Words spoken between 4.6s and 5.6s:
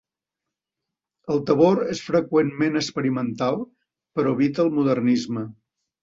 el Modernisme.